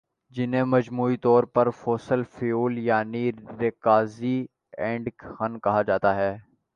[0.31, 4.45] جنہیں مجموعی طور پر فوسل فیول یعنی رکازی
[4.77, 6.35] ایندھن کہا جاتا ہے